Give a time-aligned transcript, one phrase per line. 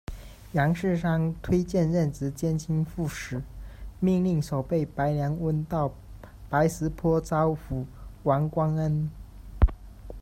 [0.53, 3.39] 杨嗣昌推荐任职监军副使，
[3.99, 5.91] 命令守备白良弼到
[6.49, 7.85] 白石陂招抚
[8.23, 9.11] 王光恩。